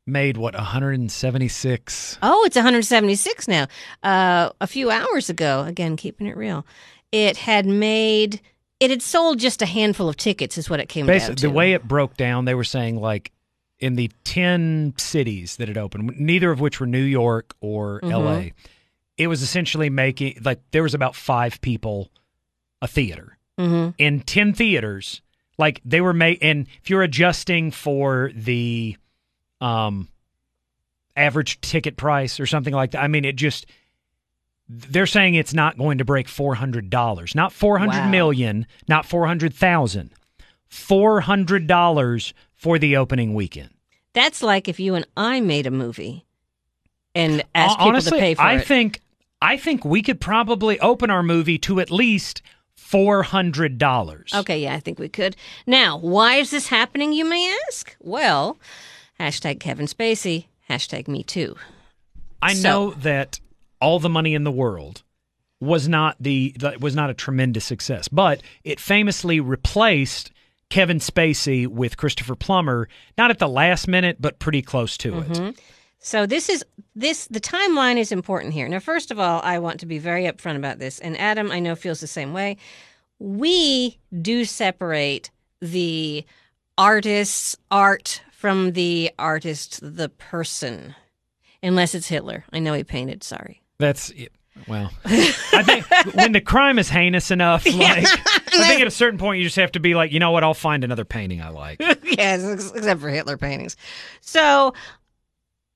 [0.07, 2.19] Made what 176.
[2.23, 3.67] Oh, it's 176 now.
[4.03, 6.67] Uh, a few hours ago, again, keeping it real,
[7.12, 8.41] it had made
[8.81, 11.47] it had sold just a handful of tickets, is what it came Basically, down to.
[11.47, 13.31] the way it broke down, they were saying like
[13.83, 18.11] in the 10 cities that it opened, neither of which were New York or Mhm.
[18.12, 18.51] LA,
[19.18, 22.11] it was essentially making like there was about five people
[22.81, 23.37] a theater.
[23.59, 25.21] hmm in 10 theaters
[25.59, 28.97] like they were made and if you're adjusting for the
[29.61, 30.09] um
[31.14, 33.66] average ticket price or something like that i mean it just
[34.68, 38.09] they're saying it's not going to break $400 not four hundred Wow.
[38.11, 40.11] million, not 400,000
[40.73, 43.71] $400 for the opening weekend
[44.15, 46.25] That's like if you and I made a movie
[47.15, 48.67] and asked people to pay for i it.
[48.67, 49.01] think
[49.43, 52.41] i think we could probably open our movie to at least
[52.79, 55.37] $400 Okay, yeah, I think we could.
[55.67, 57.95] Now, why is this happening, you may ask?
[58.01, 58.59] Well,
[59.21, 61.57] hashtag Kevin Spacey, hashtag me too.
[62.43, 63.41] I So- know that
[63.81, 65.03] all the money in the world
[65.61, 70.31] was not the was not a tremendous success, but it famously replaced
[70.73, 75.29] Kevin Spacey with Christopher Plummer, not at the last minute, but pretty close to it.
[75.29, 75.51] Mm-hmm.
[75.99, 76.65] So this is
[76.97, 78.67] this the timeline is important here.
[78.67, 81.61] Now, first of all, I want to be very upfront about this, and Adam, I
[81.61, 82.57] know feels the same way.
[83.19, 85.31] We do separate
[85.61, 86.25] the
[86.79, 90.95] artist's art from the artist, the person,
[91.63, 92.47] unless it's Hitler.
[92.51, 93.23] I know he painted.
[93.23, 93.61] Sorry.
[93.79, 94.33] That's it.
[94.69, 99.19] Well, I think when the crime is heinous enough, like I think at a certain
[99.19, 101.49] point you just have to be like, you know what, I'll find another painting I
[101.49, 101.81] like.
[102.05, 103.77] yes, except for Hitler paintings.
[104.21, 104.75] So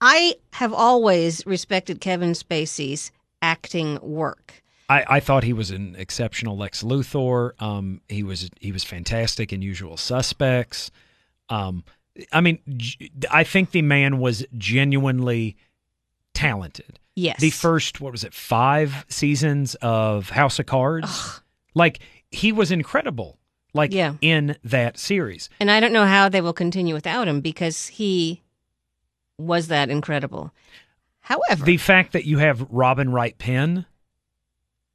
[0.01, 3.11] I have always respected Kevin Spacey's
[3.43, 4.63] acting work.
[4.89, 7.61] I, I thought he was an exceptional Lex Luthor.
[7.61, 10.91] Um, he was he was fantastic in Usual Suspects.
[11.49, 11.83] Um,
[12.33, 12.59] I mean,
[13.31, 15.57] I think the man was genuinely
[16.35, 16.99] talented.
[17.17, 17.41] Yes.
[17.41, 21.41] The first, what was it, five seasons of House of Cards,
[21.75, 21.99] like
[22.31, 23.39] he was incredible.
[23.75, 24.15] Like Yeah.
[24.23, 28.43] in that series, And I don't know how they will continue without him because he
[29.39, 30.51] was that incredible.
[31.21, 33.85] However, the fact that you have Robin Wright Penn,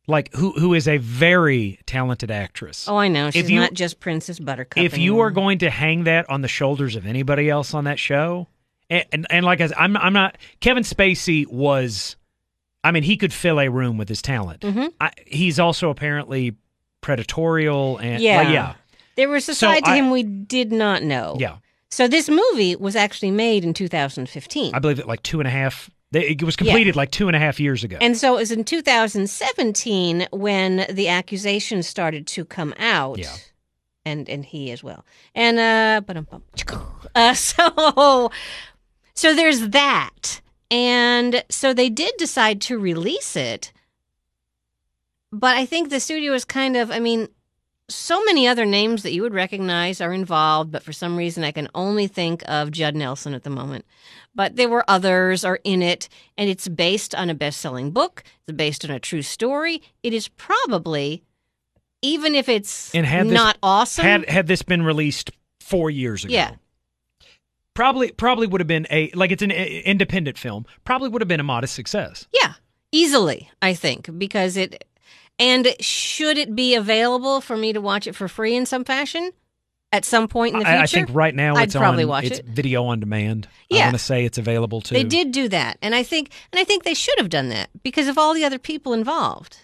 [0.08, 2.88] like who who is a very talented actress.
[2.88, 4.84] oh, I know she's you- not just Princess Buttercup.
[4.84, 8.00] if you are going to hang that on the shoulders of anybody else on that
[8.00, 8.48] show,
[8.92, 12.16] and and, and like I said, I'm I'm not Kevin Spacey was,
[12.84, 14.62] I mean, he could fill a room with his talent.
[14.62, 14.94] Mhm.
[15.02, 16.56] I, he's also apparently
[17.02, 18.52] predatorial and Yeah.
[18.52, 18.74] yeah,
[19.16, 21.38] there was a So side to I- him we did not know.
[21.40, 21.58] yeah.
[21.90, 24.74] So this movie was actually made in 2015.
[24.76, 25.90] I believe it like two and a half.
[26.14, 27.98] It was completed like two and a half years ago.
[28.02, 33.18] And so it was in 2017 when the accusations started to come out.
[33.20, 33.34] Yeah.
[34.06, 35.06] And and he as well.
[35.36, 36.18] And uh but
[37.16, 38.32] uh so
[39.14, 40.42] so there's that.
[40.70, 43.72] And so they did decide to release it.
[45.32, 47.28] But I think the studio is kind of I mean
[47.90, 51.52] so many other names that you would recognize are involved, but for some reason I
[51.52, 53.86] can only think of Judd Nelson at the moment.
[54.34, 58.24] But there were others are in it, and it's based on a best-selling book.
[58.48, 59.82] It's based on a true story.
[60.04, 61.22] It is probably,
[62.02, 66.24] even if it's And had this- not awesome, had had this been released four years
[66.24, 66.52] ago, Yeah.
[67.82, 70.66] Probably probably would have been a like it's an i- independent film.
[70.86, 72.28] Probably would have been a modest success.
[72.34, 72.54] yeah,
[72.92, 74.86] easily I think because it.
[75.40, 79.32] And should it be available for me to watch it for free in some fashion
[79.92, 80.78] at some point in the future?
[80.78, 82.46] I, I think right now I'd it's probably on watch it's it.
[82.46, 83.48] video on demand.
[83.70, 83.80] Yeah.
[83.80, 84.94] I want to say it's available too.
[84.94, 87.70] They did do that, and I think and I think they should have done that
[87.82, 89.58] because of all the other people involved.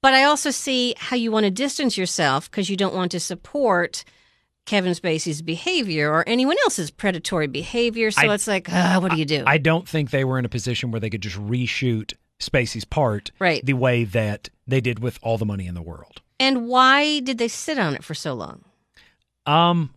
[0.00, 3.20] But I also see how you want to distance yourself because you don't want to
[3.20, 4.04] support
[4.66, 8.10] Kevin Spacey's behavior or anyone else's predatory behavior.
[8.10, 9.44] So I- it's like, ah, what do you do?
[9.46, 13.30] I don't think they were in a position where they could just reshoot Spacey's part
[13.38, 13.64] Right.
[13.64, 16.20] the way that they did with all the money in the world.
[16.40, 18.64] and why did they sit on it for so long?
[19.46, 19.90] Um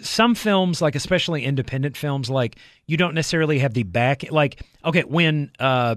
[0.00, 2.56] some films like especially independent films like
[2.86, 5.96] you don't necessarily have the back like okay when uh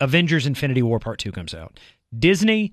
[0.00, 1.78] Avengers Infinity War Part 2 comes out
[2.16, 2.72] Disney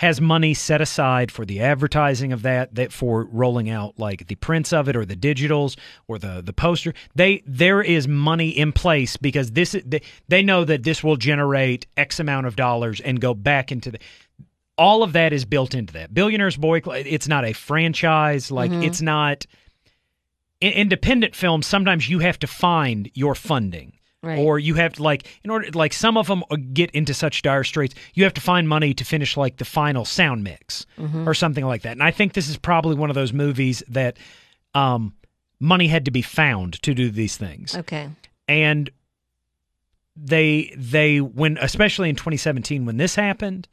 [0.00, 4.34] has money set aside for the advertising of that that for rolling out like the
[4.36, 5.76] prints of it or the digitals
[6.08, 6.94] or the the poster.
[7.14, 11.86] They there is money in place because this they, they know that this will generate
[11.98, 13.98] x amount of dollars and go back into the
[14.78, 16.14] all of that is built into that.
[16.14, 18.50] Billionaires boy Club, it's not a franchise.
[18.50, 18.84] Like Mhm.
[18.86, 19.44] it's not
[20.62, 24.38] independent films sometimes you have to find your funding Right.
[24.38, 26.42] or you have to like in order like some of them
[26.74, 30.04] get into such dire straits you have to find money to finish like the final
[30.04, 30.84] sound mix
[31.26, 34.18] or something like that and i think this is probably one of those movies that
[34.74, 35.14] um
[35.58, 38.10] money had to be found to do these things Okay.
[38.46, 38.90] and
[40.16, 43.68] they they when especially in 2017 when this happened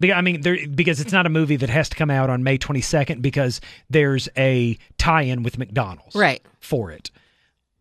[0.00, 2.42] because, I mean, there, because it's not a movie that has to come out on
[2.42, 6.44] May 22nd because there's a tie-in with McDonald's Right.
[6.58, 7.12] for it.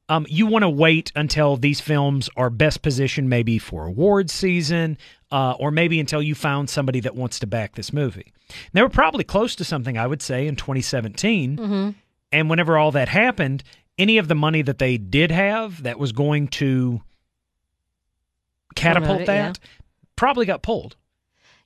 [0.09, 4.97] Um, you want to wait until these films are best positioned, maybe for awards season,
[5.31, 8.33] uh, or maybe until you found somebody that wants to back this movie.
[8.73, 11.57] They were probably close to something, I would say, in 2017.
[11.57, 11.89] Mm-hmm.
[12.31, 13.63] And whenever all that happened,
[13.97, 17.01] any of the money that they did have that was going to
[18.75, 19.59] catapult it, that
[20.15, 20.95] probably got pulled.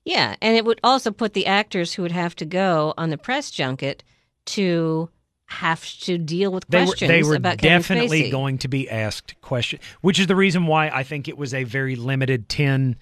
[0.04, 3.18] Yeah, and it would also put the actors who would have to go on the
[3.18, 4.04] press junket
[4.46, 5.10] to
[5.48, 8.32] have to deal with They were questions they were about definitely Spacey.
[8.32, 11.64] going to be asked questions, which is the reason why I think it was a
[11.64, 12.98] very limited 10,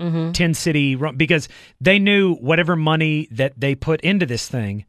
[0.00, 0.32] Mhm.
[0.32, 1.48] 10 city run because
[1.80, 4.84] they knew whatever money that they put into this thing,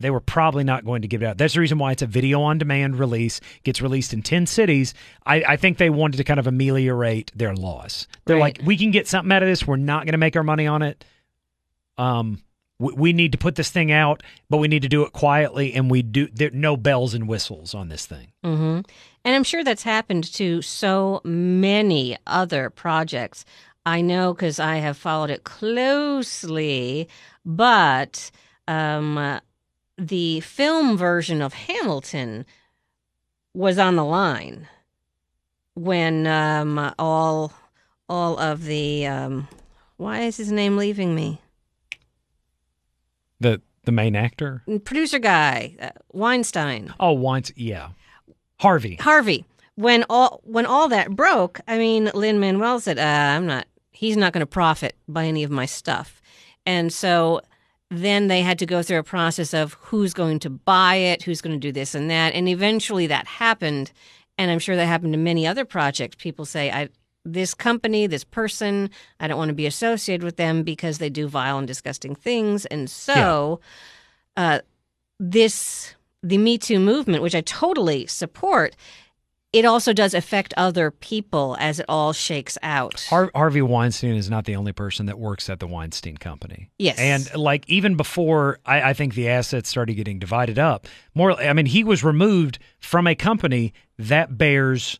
[0.00, 1.38] they were probably not going to give it out.
[1.38, 4.94] That's the reason why it's a video on demand release, gets released in 10 cities.
[5.26, 8.06] I, I think they wanted to kind of ameliorate their loss.
[8.26, 8.58] They're Right.
[8.58, 9.66] like, we can get something out of this.
[9.66, 11.04] We're not going to make our money on it.
[11.98, 12.40] Um,
[12.78, 15.90] we, need to put this thing out, but we need to do it quietly, and
[15.90, 16.28] we do.
[16.32, 18.32] There no bells and whistles on this thing.
[18.42, 18.80] hmm
[19.24, 23.44] And I'm sure that's happened to so many other projects.
[23.86, 27.08] I know because I have followed it closely,
[27.44, 28.30] but
[28.66, 29.40] um,
[29.98, 32.46] the film version of Hamilton
[33.52, 34.66] was on the line
[35.74, 37.52] when um, all
[38.08, 39.48] all of the um,
[39.96, 41.40] why is his name leaving me?
[43.44, 44.62] The the main actor.
[44.84, 46.94] Producer guy uh, Weinstein.
[46.98, 47.90] Oh, once yeah,
[48.58, 48.96] Harvey.
[48.96, 53.02] Harvey, when all when all that broke, I mean, Lin Manuel said, uh,
[53.36, 53.66] "I'm not.
[53.90, 56.22] He's not going to profit by any of my stuff,"
[56.64, 57.42] and so
[57.90, 61.42] then they had to go through a process of who's going to buy it, who's
[61.42, 63.92] going to do this and that, and eventually that happened.
[64.38, 66.16] And I'm sure that happened to many other projects.
[66.18, 66.88] People say, "I."
[67.24, 71.26] This company, this person, I don't want to be associated with them because they do
[71.26, 72.66] vile and disgusting things.
[72.66, 73.60] And so,
[74.36, 74.60] uh,
[75.18, 78.74] this the Me Too movement, which I totally support,
[79.52, 83.06] it also does affect other people as it all shakes out.
[83.08, 86.70] Har- Harvey Weinstein is not the only person that works at the Weinstein Company.
[86.78, 86.98] Yes.
[86.98, 90.88] And like even before, I, I think the assets started getting divided up.
[91.14, 94.98] More, I mean, he was removed from a company that bears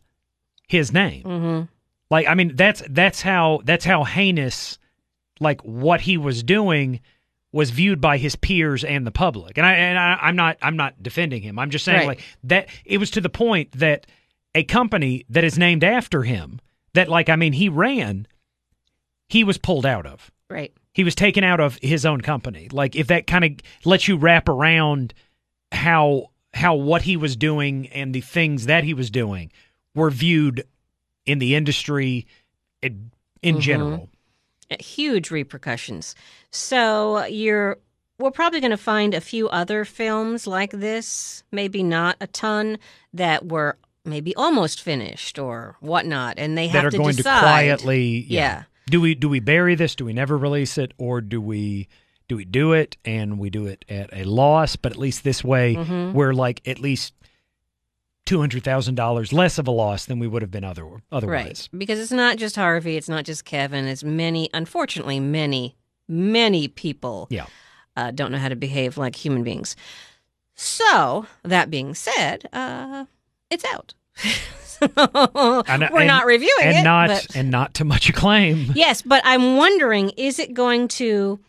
[0.67, 1.23] his name.
[1.23, 1.61] hmm
[2.11, 4.77] Like, I mean, that's that's how that's how heinous,
[5.39, 6.99] like what he was doing,
[7.51, 9.57] was viewed by his peers and the public.
[9.57, 11.57] And I and I, I'm not I'm not defending him.
[11.57, 12.07] I'm just saying Right.
[12.17, 12.67] like that.
[12.85, 14.05] It was to the point that
[14.53, 16.59] a company that is named after him,
[16.93, 18.27] that like I mean, he ran,
[19.27, 20.31] he was pulled out of.
[20.49, 20.73] Right.
[20.93, 22.69] He was taken out of his own company.
[22.71, 23.51] Like if that kind of
[23.83, 25.13] lets you wrap around
[25.71, 29.51] how how what he was doing and the things that he was doing
[29.93, 30.63] were viewed
[31.25, 32.25] in the industry
[32.81, 33.11] in,
[33.41, 33.61] in Mhm.
[33.61, 34.09] general.
[34.71, 36.15] Uh, Huge repercussions.
[36.51, 37.77] So you're
[38.17, 42.77] we're probably going to find a few other films like this, maybe not a ton,
[43.13, 47.35] that were maybe almost finished or whatnot, and they that have are to going decide.
[47.41, 48.63] to quietly Yeah.
[48.89, 49.95] Do we do we bury this?
[49.95, 51.87] Do we never release it or do we
[52.27, 55.43] do we do it and we do it at a loss, but at least this
[55.43, 56.13] way Mhm.
[56.13, 57.13] we're like at least
[58.25, 61.69] $200,000 less of a loss than we would have been other otherwise.
[61.71, 61.79] Right.
[61.79, 65.75] Because it's not just Harvey, it's not just Kevin, it's many, unfortunately, many,
[66.07, 67.45] many people Yeah.
[67.95, 69.75] uh, don't know how to behave like human beings.
[70.55, 73.05] So, that being said, uh,
[73.49, 73.93] it's out.
[74.81, 74.91] And-
[75.91, 76.83] We're and- not reviewing and it.
[76.83, 78.71] not but- and not to much acclaim.
[78.75, 81.39] yes, but I'm wondering is it going to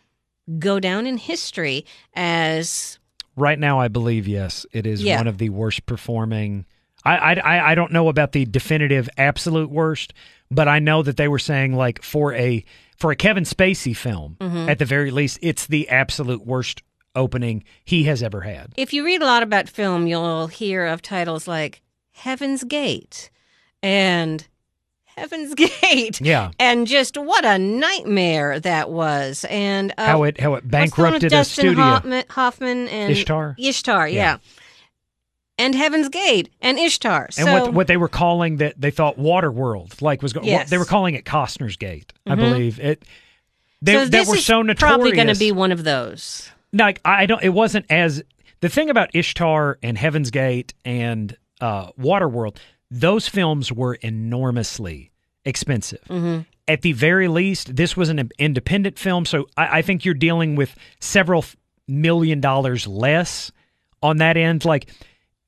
[0.60, 1.84] go down in history
[2.14, 2.98] as
[3.36, 5.18] Right now, I believe yes, it is Yeah.
[5.18, 6.64] one of the worst performing.
[7.04, 10.12] I, I I I don't know about the definitive absolute worst,
[10.50, 12.64] but I know that they were saying like for a
[12.96, 14.68] for a Kevin Spacey film, Mm-hmm.
[14.70, 16.82] at the very least, it's the absolute worst
[17.14, 18.72] opening he has ever had.
[18.76, 23.30] If you read a lot about film, you'll hear of titles like Heaven's Gate
[23.82, 24.46] and
[25.16, 26.20] Heaven's Gate.
[26.20, 29.44] Yeah, And just what a nightmare that was.
[29.48, 31.82] And uh, how it how it what's the one with bankrupted a Dustin studio.
[31.84, 33.54] Hoffman, Hoffman and Ishtar?
[33.58, 34.14] Ishtar, yeah.
[34.14, 34.36] Yeah.
[35.58, 37.30] And Heaven's Gate and Ishtar.
[37.38, 40.46] And what what they were calling that they thought Waterworld like was going.
[40.46, 40.68] Yes.
[40.68, 42.36] They were calling it Costner's Gate, I Mhm.
[42.38, 43.02] believe it.
[43.80, 44.78] They so that were is so notorious.
[44.80, 46.50] probably going to be one of those.
[46.74, 47.42] like I don't.
[47.42, 48.22] It wasn't as
[48.60, 52.56] the thing about Ishtar and Heaven's Gate and uh, Waterworld.
[52.90, 55.10] Those films were enormously
[55.44, 56.02] expensive.
[56.08, 56.40] Mm-hmm.
[56.68, 60.56] At the very least, this was an independent film, so I, I think you're dealing
[60.56, 61.44] with several
[61.86, 63.52] million dollars less
[64.02, 64.64] on that end.
[64.64, 64.90] Like,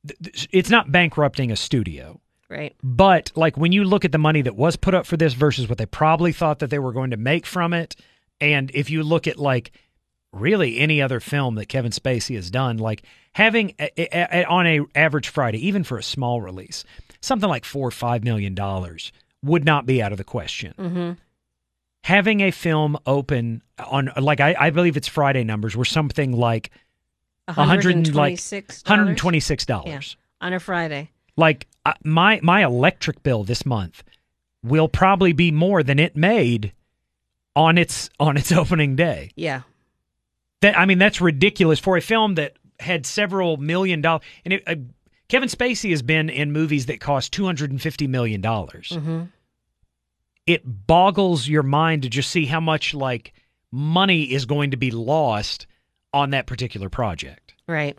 [0.06, 2.20] th- it's not bankrupting a studio.
[2.48, 2.74] Right.
[2.82, 5.68] But like when you look at the money that was put up for this versus
[5.68, 7.94] what they probably thought that they were going to make from it,
[8.40, 9.72] and if you look at like
[10.32, 14.66] really any other film that Kevin Spacey has done, like having a, a, a, on
[14.66, 16.84] a average Friday, even for a small release,
[17.20, 19.12] something like four or five million dollars
[19.42, 20.74] would not be out of the question.
[20.78, 21.12] Mm-hmm.
[22.04, 26.70] Having a film open on like I, I believe it's Friday numbers were something like
[27.52, 28.82] One hundred and twenty-six.
[28.86, 31.10] hundred and twenty six dollars on a Friday.
[31.36, 34.02] like uh, my my electric bill this month
[34.62, 36.72] will probably be more than it made
[37.56, 39.30] on its on its opening day.
[39.34, 39.62] Yeah.
[40.60, 44.62] That I mean that's ridiculous for a film that had several million dollars and it,
[44.66, 44.76] uh,
[45.28, 48.90] Kevin Spacey has been in movies that cost 250 million dollars.
[48.92, 49.24] Mm-hmm.
[50.46, 53.34] It boggles your mind to just see how much like
[53.70, 55.66] money is going to be lost
[56.14, 57.54] on that particular project.
[57.66, 57.98] Right.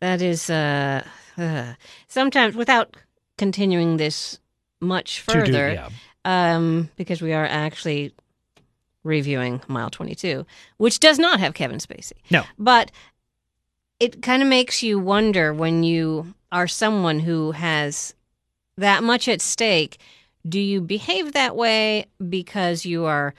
[0.00, 1.02] That is uh,
[1.38, 1.72] uh,
[2.06, 2.94] sometimes without
[3.38, 4.38] continuing this
[4.80, 5.88] much To do- further, yeah.
[6.26, 8.12] um, because we are actually
[9.02, 10.44] reviewing Mile 22,
[10.76, 12.12] which does not have Kevin Spacey.
[12.30, 12.42] No.
[12.58, 12.90] But
[14.04, 18.14] it kind of makes you wonder when you are someone who has
[18.76, 19.98] that much at stake,
[20.46, 23.32] do you behave that way because you are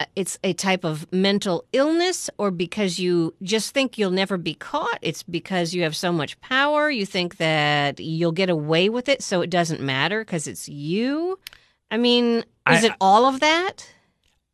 [0.00, 4.54] uh, it's a type of mental illness or because you just think you'll never be
[4.54, 4.98] caught?
[5.02, 9.22] It's because you have so much power you think that you'll get away with it
[9.22, 11.38] so it doesn't matter because it's you?
[11.90, 12.38] I mean
[12.70, 13.86] is I- it all of that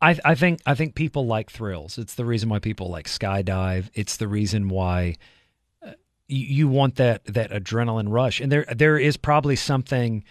[0.04, 1.96] I, I think I think people like thrills.
[1.98, 3.88] It's the reason why people like skydive.
[3.94, 5.16] It's the reason why
[5.84, 5.92] uh,
[6.28, 8.40] you, you want that that adrenaline rush.
[8.40, 10.22] And there there is probably something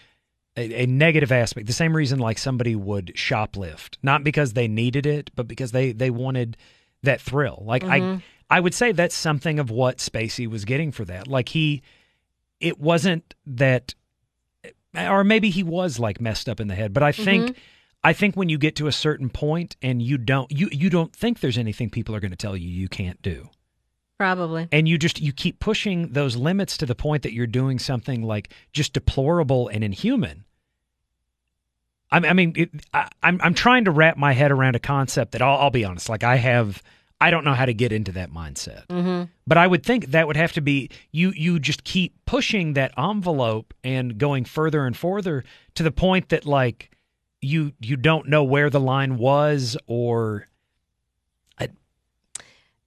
[0.55, 1.65] a, a negative aspect.
[1.65, 5.91] The same reason like somebody would shoplift, not because they needed it, but because they
[5.91, 6.55] they wanted
[7.01, 7.63] that thrill.
[7.65, 8.21] Like Mhm.
[8.49, 11.27] I I would say that's something of what Spacey was getting for that.
[11.27, 11.81] Like he
[12.59, 13.95] it wasn't that
[14.95, 17.57] or maybe he was like messed up in the head, but I think
[18.03, 21.15] I think when you get to a certain point and you don't you you don't
[21.15, 23.49] think there's anything people are going to tell you you can't do.
[24.17, 27.79] probably And you just you keep pushing those limits to the point that you're doing
[27.79, 30.43] something like just deplorable and inhuman.
[32.11, 35.31] I, I mean, it, I, I'm I'm trying to wrap my head around a concept
[35.31, 36.83] that I'll, I'll be honest, like I have,
[37.21, 38.85] I don't know how to get into that mindset.
[38.87, 39.23] mm-hmm.
[39.47, 41.31] But I would think that would have to be you.
[41.35, 45.43] You just keep pushing that envelope and going further and further
[45.75, 46.91] to the point that like
[47.43, 50.47] you you don't know where the line was or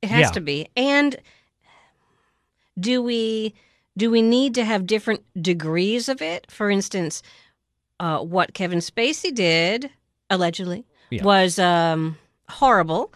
[0.03, 0.31] It has Yeah.
[0.33, 0.69] to be.
[0.77, 1.17] And
[2.79, 3.55] do we
[3.97, 6.51] do we need to have different degrees of it?
[6.51, 7.23] For instance,
[7.99, 9.91] uh, what Kevin Spacey did
[10.29, 11.25] allegedly Yeah.
[11.25, 12.19] was um,
[12.51, 13.13] horrible,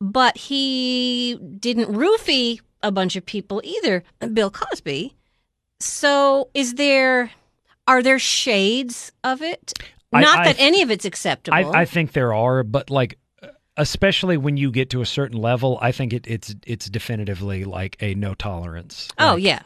[0.00, 4.02] but he didn't roofie a bunch of people either.
[4.32, 5.14] Bill Cosby.
[5.80, 7.30] So, is there
[7.86, 9.74] are there shades of it?
[10.12, 11.56] I- Not I- that any of it's acceptable.
[11.56, 13.18] I, I think there are, but like
[13.76, 17.96] especially when you get to a certain level, I think it, it's it's definitively like
[18.00, 19.08] a no tolerance.
[19.18, 19.62] oh yeah,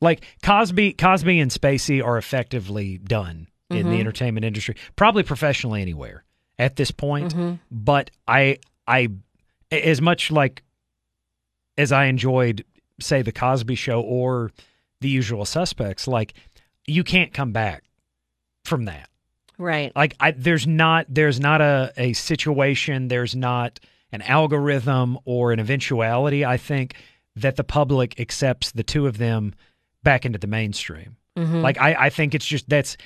[0.00, 4.00] like Cosby, Cosby and Spacey are effectively done in the Mhm.
[4.00, 6.24] entertainment industry, probably professionally anywhere
[6.58, 7.34] at this point.
[7.34, 7.58] Mhm.
[7.70, 9.08] But I, I,
[9.70, 10.62] as much like
[11.78, 12.64] as I enjoyed,
[13.00, 14.50] say, the Cosby Show or
[15.00, 16.34] The Usual Suspects, like
[16.86, 17.84] you can't come back
[18.64, 19.08] from that.
[19.60, 19.94] Right.
[19.94, 23.78] Like I, there's not, there's not a a situation, there's not
[24.12, 26.44] an algorithm or an eventuality.
[26.44, 26.96] I think
[27.36, 29.54] that the public accepts the two of them
[30.02, 31.16] back into the mainstream.
[31.36, 31.62] Mhm.
[31.62, 32.96] Like I, I think it's just that's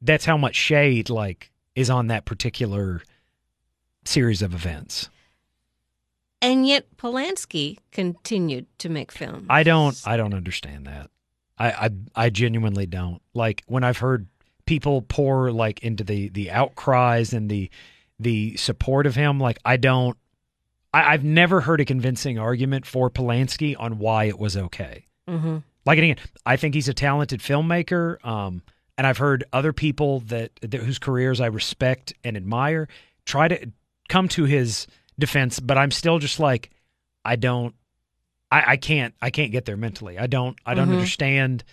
[0.00, 3.02] that's how much shade like is on that particular
[4.04, 5.10] series of events.
[6.40, 9.46] And yet Polanski continued to make films.
[9.48, 11.10] I don't I don't understand that.
[11.58, 13.20] I I, I genuinely don't.
[13.34, 14.26] Like when I've heard
[14.66, 17.70] people pour like into the the outcries and the
[18.18, 20.16] the support of him, like I don't
[20.92, 25.06] I, I've never heard a convincing argument for Polanski on why it was okay.
[25.28, 28.24] hmm like again, I think he's a talented filmmaker.
[28.24, 28.62] Um,
[28.96, 32.88] and I've heard other people that, that whose careers I respect and admire
[33.26, 33.70] try to
[34.08, 34.86] come to his
[35.18, 36.70] defense, but I'm still just like,
[37.24, 37.74] I don't,
[38.50, 40.18] I, I can't, I can't get there mentally.
[40.18, 40.92] I don't, I don't Mhm.
[40.92, 41.64] understand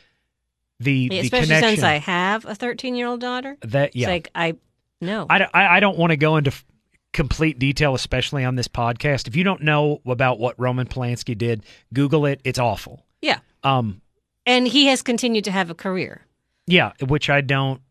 [0.81, 3.57] the the Especially connection since I have a 13 year old daughter.
[3.61, 4.07] that yeah.
[4.07, 4.55] It's like, I,
[4.99, 5.25] no.
[5.29, 6.65] I, don't- I, don't want to go into f-
[7.13, 9.27] complete detail, especially on this podcast.
[9.27, 11.63] If you don't know about what Roman Polanski did,
[11.93, 12.41] Google it.
[12.43, 13.05] It's awful.
[13.21, 13.39] Yeah.
[13.63, 14.01] Um,
[14.45, 16.21] and he has continued to have a career.
[16.67, 17.81] Yeah, which I don't.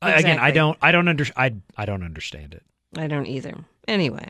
[0.00, 0.78] Again, I don't.
[0.80, 1.24] I don't under.
[1.36, 2.62] I I don't understand it.
[2.96, 3.54] I don't either.
[3.88, 4.28] Anyway,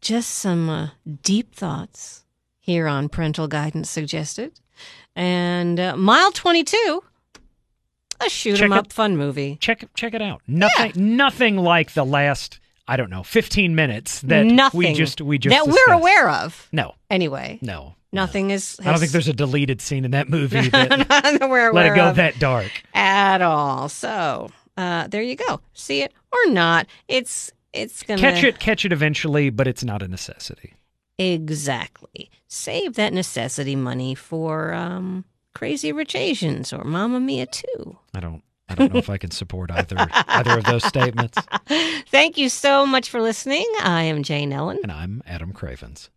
[0.00, 0.90] just some uh,
[1.22, 2.24] deep thoughts
[2.60, 4.60] here on parental guidance suggested,
[5.16, 7.02] and uh, mile twenty two,
[8.26, 9.56] a shoot 'em up fun movie.
[9.60, 10.42] Check check it out.
[10.46, 10.92] Nothing.
[11.16, 12.58] Nothing like the last.
[12.88, 13.22] I don't know.
[13.22, 16.68] Fifteen minutes that Nothing we just we just that we're aware of.
[16.72, 17.94] No, Anyway, no.
[18.12, 18.76] nothing is.
[18.80, 22.08] I don't think there's a deleted scene in that movie that that let it go
[22.08, 22.70] of that dark.
[22.92, 23.88] at all.
[23.88, 25.60] So uh, there you go.
[25.74, 26.86] See it or not.
[27.08, 30.74] It's it's gonna Catch it, catch it eventually, but it's not a necessity.
[31.18, 32.30] Exactly.
[32.48, 37.98] Save that necessity money for um, Crazy Rich Asians or Mamma Mia too.
[38.14, 38.42] I don't.
[38.68, 39.96] I don't know if I can support either
[40.28, 41.36] either of those statements.
[42.08, 43.66] Thank you so much for listening.
[43.82, 44.78] I am Jane Ellen.
[44.82, 46.08] And I'm Adam Cravens.